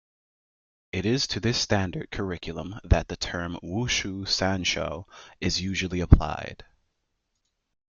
It 0.91 1.05
is 1.05 1.27
to 1.27 1.39
this 1.39 1.59
standard 1.61 2.09
curriculum 2.09 2.79
that 2.83 3.07
the 3.07 3.15
term 3.15 3.59
"Wushu 3.61 4.25
Sanshou" 4.27 5.05
is 5.39 5.61
usually 5.61 5.99
applied. 5.99 6.65